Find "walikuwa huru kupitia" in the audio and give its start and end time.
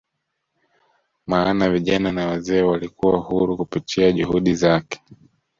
2.61-4.11